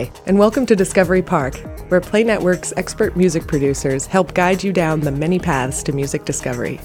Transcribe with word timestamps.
Hi, 0.00 0.10
and 0.24 0.38
welcome 0.38 0.64
to 0.64 0.74
Discovery 0.74 1.20
Park, 1.20 1.56
where 1.90 2.00
Play 2.00 2.24
Network's 2.24 2.72
expert 2.78 3.18
music 3.18 3.46
producers 3.46 4.06
help 4.06 4.32
guide 4.32 4.64
you 4.64 4.72
down 4.72 5.00
the 5.00 5.12
many 5.12 5.38
paths 5.38 5.82
to 5.82 5.92
music 5.92 6.24
discovery. 6.24 6.80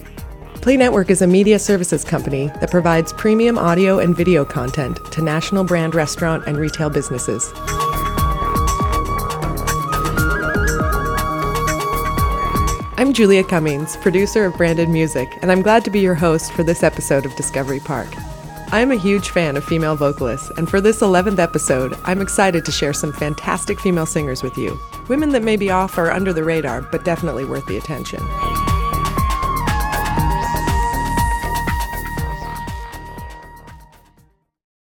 Play 0.56 0.76
Network 0.76 1.10
is 1.10 1.22
a 1.22 1.28
media 1.28 1.58
services 1.58 2.04
company 2.04 2.48
that 2.60 2.72
provides 2.72 3.14
premium 3.14 3.58
audio 3.58 4.00
and 4.00 4.18
video 4.18 4.44
content 4.44 5.00
to 5.14 5.22
national 5.22 5.64
brand 5.64 5.96
restaurant 5.96 6.46
and 6.46 6.58
retail 6.58 6.90
businesses. 6.90 7.50
I'm 12.98 13.14
Julia 13.14 13.46
Cummings, 13.46 13.96
producer 13.98 14.44
of 14.44 14.58
Branded 14.58 14.90
Music, 14.90 15.30
and 15.42 15.54
I'm 15.54 15.62
glad 15.62 15.86
to 15.86 15.90
be 15.90 16.02
your 16.02 16.16
host 16.16 16.52
for 16.52 16.64
this 16.64 16.84
episode 16.84 17.26
of 17.26 17.34
Discovery 17.38 17.80
Park. 17.80 18.10
I'm 18.72 18.92
a 18.92 18.96
huge 18.96 19.30
fan 19.30 19.58
of 19.58 19.64
female 19.64 19.96
vocalists, 19.96 20.50
and 20.58 20.70
for 20.70 20.82
this 20.82 21.02
11th 21.02 21.40
episode, 21.40 21.96
I'm 22.04 22.20
excited 22.20 22.66
to 22.66 22.72
share 22.72 22.94
some 22.94 23.14
fantastic 23.14 23.80
female 23.80 24.08
singers 24.08 24.42
with 24.42 24.58
you. 24.58 24.80
Women 25.08 25.30
that 25.30 25.44
may 25.44 25.56
be 25.56 25.70
off 25.70 25.98
or 25.98 26.12
under 26.12 26.34
the 26.34 26.44
radar, 26.44 26.82
but 26.82 27.06
definitely 27.06 27.46
worth 27.46 27.66
the 27.68 27.78
attention. 27.78 28.20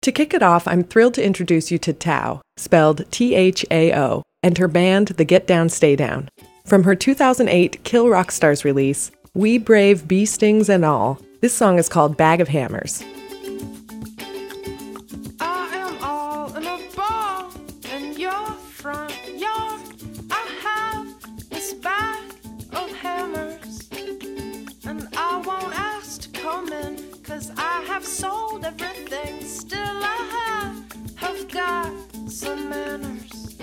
To 0.01 0.11
kick 0.11 0.33
it 0.33 0.43
off, 0.43 0.67
I'm 0.67 0.83
thrilled 0.83 1.13
to 1.15 1.23
introduce 1.23 1.71
you 1.71 1.77
to 1.79 1.93
Thao, 1.93 2.41
spelled 2.57 3.09
T 3.11 3.35
H 3.35 3.65
A 3.69 3.93
O, 3.93 4.23
and 4.41 4.57
her 4.57 4.67
band, 4.67 5.09
The 5.09 5.25
Get 5.25 5.45
Down 5.45 5.69
Stay 5.69 5.95
Down. 5.95 6.29
From 6.65 6.83
her 6.83 6.95
2008 6.95 7.83
Kill 7.83 8.09
Rock 8.09 8.31
Stars 8.31 8.65
release, 8.65 9.11
We 9.33 9.57
Brave 9.57 10.07
Bee 10.07 10.25
Stings 10.25 10.69
and 10.69 10.83
All, 10.83 11.19
this 11.41 11.53
song 11.53 11.77
is 11.77 11.89
called 11.89 12.17
Bag 12.17 12.41
of 12.41 12.47
Hammers. 12.47 13.03
Front 18.83 19.15
yard. 19.39 19.79
I 20.29 20.43
have 20.67 21.07
this 21.49 21.73
bag 21.73 22.21
of 22.73 22.91
hammers, 22.91 23.87
and 24.85 25.07
I 25.15 25.41
won't 25.47 25.73
ask 25.73 26.23
to 26.23 26.29
come 26.41 26.67
in, 26.73 26.97
cause 27.23 27.49
I 27.55 27.81
have 27.87 28.03
sold 28.03 28.65
everything. 28.65 29.41
Still, 29.41 29.97
I 30.15 30.19
have, 31.15 31.47
got 31.47 31.93
some 32.27 32.67
manners, 32.67 33.55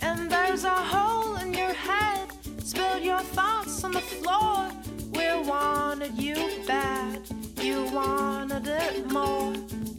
and 0.00 0.30
there's 0.30 0.64
a 0.64 0.78
hole 0.92 1.36
in 1.36 1.52
your 1.52 1.74
head. 1.74 2.26
Spilled 2.64 3.02
your 3.02 3.20
thoughts 3.36 3.84
on 3.84 3.92
the 3.92 4.00
floor. 4.00 4.70
We 5.12 5.26
wanted 5.46 6.14
you 6.16 6.36
bad, 6.66 7.20
you 7.58 7.84
wanted 7.92 8.66
it 8.66 9.12
more. 9.12 9.52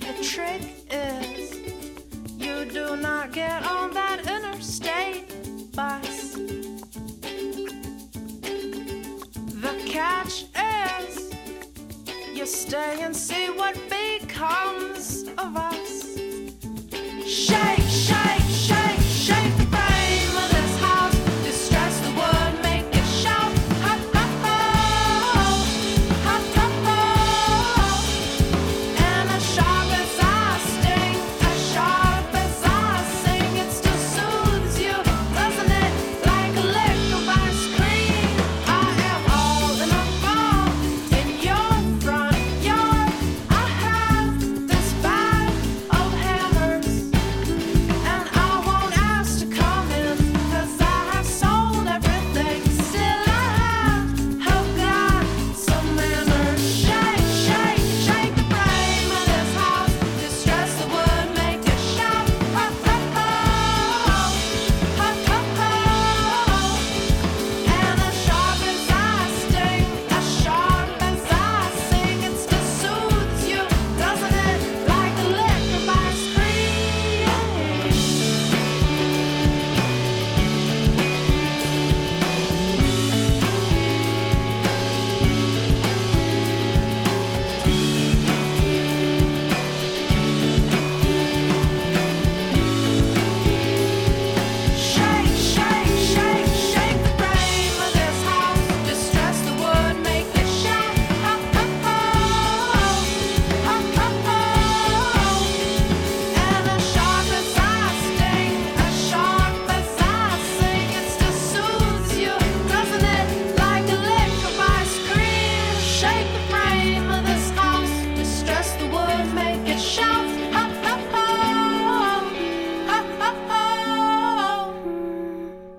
The 0.06 0.14
trick 0.24 0.64
is, 0.90 1.56
you 2.40 2.66
do 2.66 2.96
not 2.96 3.32
get 3.32 3.64
on 3.64 3.83
stay 12.54 13.02
and 13.02 13.16
see 13.16 13.50
what 13.50 13.76
becomes 13.90 14.73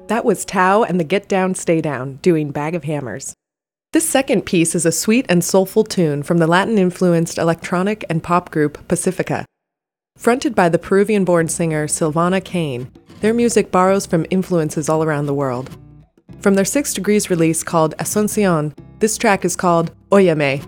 That 0.09 0.27
was 0.27 0.45
Thao 0.45 0.87
and 0.87 1.01
the 1.01 1.05
Get 1.05 1.29
Down 1.29 1.55
Stay 1.55 1.81
Down 1.81 2.17
doing 2.17 2.51
Bag 2.51 2.75
of 2.75 2.85
Hammers. 2.85 3.33
This 3.95 4.07
second 4.07 4.43
piece 4.43 4.75
is 4.75 4.85
a 4.85 4.93
sweet 4.93 5.25
and 5.31 5.43
soulful 5.43 5.83
tune 5.83 6.23
from 6.23 6.39
the 6.39 6.47
Latin 6.47 6.77
influenced 6.77 7.39
electronic 7.39 8.05
and 8.11 8.23
pop 8.23 8.51
group 8.51 8.87
Pacifika. 8.87 9.45
Fronted 10.19 10.55
by 10.55 10.69
the 10.69 10.79
Peruvian 10.79 11.25
born 11.25 11.49
singer 11.49 11.87
Silvana 11.87 12.45
Kane, 12.45 12.93
their 13.21 13.33
music 13.33 13.71
borrows 13.71 14.05
from 14.05 14.27
influences 14.29 14.91
all 14.91 15.03
around 15.03 15.25
the 15.25 15.33
world. 15.33 15.75
From 16.41 16.55
their 16.55 16.67
Six 16.67 16.93
Degrees 16.93 17.31
release 17.31 17.63
called 17.63 17.97
Asuncion, 17.99 18.77
this 18.99 19.17
track 19.17 19.43
is 19.43 19.57
called 19.57 19.91
Oyeme. 20.11 20.63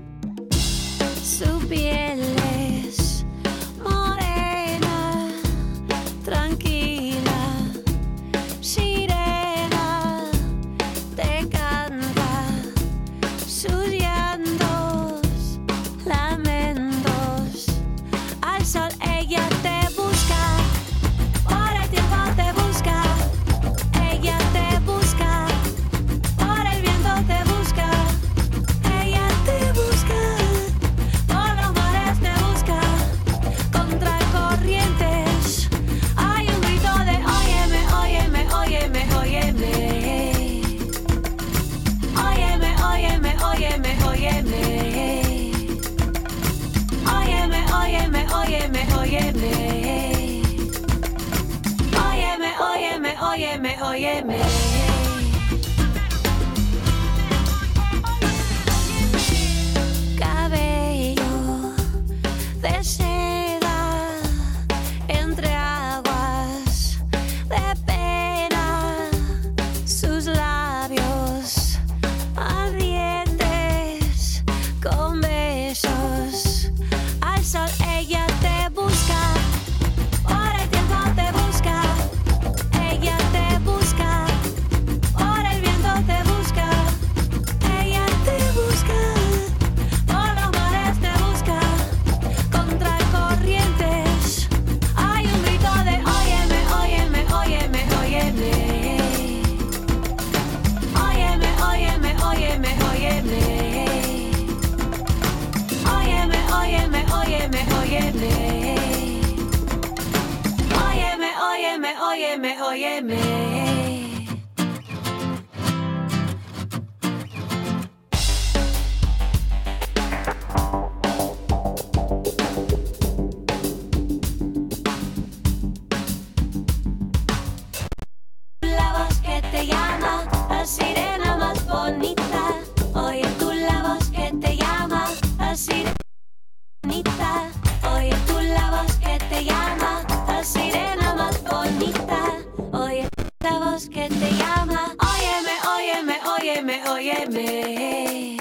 Que 143.91 144.09
te 144.09 144.31
llama, 144.39 144.95
óyeme, 145.03 145.55
óyeme, 145.77 146.17
óyeme, 146.39 146.83
óyeme. 146.91 148.37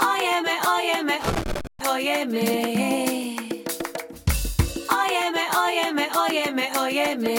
Óyeme, 0.00 0.54
óyeme, 0.74 1.18
óyeme. 1.88 2.46
Óyeme, 4.90 5.44
óyeme, 5.64 6.08
óyeme, 6.22 6.70
óyeme. 6.80 7.36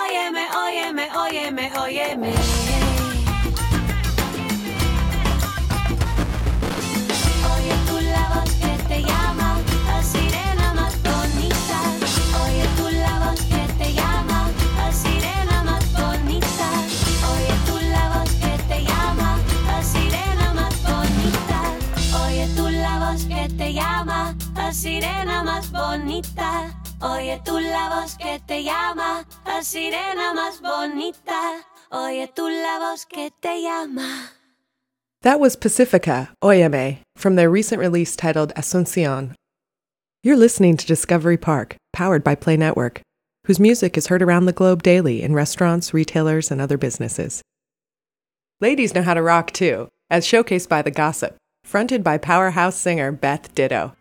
Óyeme, 0.00 0.44
óyeme, 0.62 1.08
óyeme, 1.16 1.72
óyeme. 1.80 2.75
Sirena 24.96 25.44
más 25.44 25.70
bonita. 25.70 26.74
Oye 27.02 27.38
tú 27.44 27.60
la 27.60 27.90
voz 27.90 28.16
que 28.16 28.40
te 28.46 28.62
llama, 28.62 29.26
la 29.44 29.62
sirena 29.62 30.32
más 30.32 30.62
bonita. 30.62 31.62
Oye 31.90 32.26
tú 32.34 32.48
la 32.48 32.78
voz 32.78 33.04
que 33.04 33.30
te 33.42 33.60
llama. 33.60 34.30
That 35.20 35.38
was 35.38 35.54
Pacifika, 35.54 36.30
Oyeme, 36.42 37.00
from 37.14 37.36
their 37.36 37.50
recent 37.50 37.78
release 37.78 38.16
titled 38.16 38.54
Asuncion. 38.56 39.34
You're 40.22 40.34
listening 40.34 40.78
to 40.78 40.86
Discovery 40.86 41.36
Park, 41.36 41.76
powered 41.92 42.24
by 42.24 42.34
Play 42.34 42.56
Network, 42.56 43.02
whose 43.44 43.60
music 43.60 43.98
is 43.98 44.06
heard 44.06 44.22
around 44.22 44.46
the 44.46 44.54
globe 44.54 44.82
daily 44.82 45.22
in 45.22 45.34
restaurants, 45.34 45.92
retailers, 45.92 46.50
and 46.50 46.58
other 46.58 46.78
businesses. 46.78 47.42
Ladies 48.62 48.94
know 48.94 49.02
how 49.02 49.12
to 49.12 49.20
rock 49.20 49.52
too, 49.52 49.90
as 50.08 50.24
showcased 50.24 50.70
by 50.70 50.80
The 50.80 50.90
Gossip, 50.90 51.36
fronted 51.64 52.02
by 52.02 52.16
powerhouse 52.16 52.76
singer 52.76 53.12
Beth 53.12 53.54
Ditto. 53.54 53.94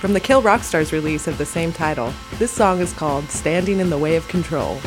From 0.00 0.14
the 0.14 0.20
Kill 0.20 0.40
Rock 0.40 0.62
Stars 0.62 0.94
release 0.94 1.28
of 1.28 1.36
the 1.36 1.44
same 1.44 1.74
title, 1.74 2.14
this 2.38 2.50
song 2.50 2.80
is 2.80 2.94
called 2.94 3.30
Standing 3.30 3.80
in 3.80 3.90
the 3.90 3.98
Way 3.98 4.16
of 4.16 4.26
Control. 4.28 4.80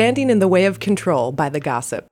Standing 0.00 0.30
in 0.30 0.38
the 0.38 0.48
Way 0.48 0.64
of 0.64 0.80
Control 0.80 1.30
by 1.30 1.50
The 1.50 1.60
Gossip. 1.60 2.06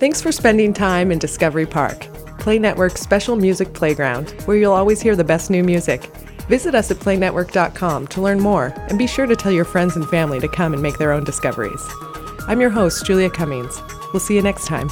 Thanks 0.00 0.20
for 0.20 0.32
spending 0.32 0.74
time 0.74 1.12
in 1.12 1.20
Discovery 1.20 1.66
Park, 1.66 2.00
Play 2.40 2.58
Network's 2.58 3.00
special 3.00 3.36
music 3.36 3.74
playground, 3.74 4.30
where 4.46 4.56
you'll 4.56 4.72
always 4.72 5.00
hear 5.00 5.14
the 5.14 5.22
best 5.22 5.50
new 5.50 5.62
music. 5.62 6.02
Visit 6.48 6.74
us 6.74 6.90
at 6.90 6.96
playnetwork.com 6.96 8.08
to 8.08 8.20
learn 8.20 8.40
more, 8.40 8.74
and 8.88 8.98
be 8.98 9.06
sure 9.06 9.26
to 9.26 9.36
tell 9.36 9.52
your 9.52 9.64
friends 9.64 9.94
and 9.94 10.08
family 10.08 10.40
to 10.40 10.48
come 10.48 10.72
and 10.72 10.82
make 10.82 10.98
their 10.98 11.12
own 11.12 11.22
discoveries. 11.22 11.80
I'm 12.48 12.60
your 12.60 12.70
host, 12.70 13.06
Julia 13.06 13.30
Cummings. 13.30 13.80
We'll 14.12 14.18
see 14.18 14.34
you 14.34 14.42
next 14.42 14.66
time. 14.66 14.90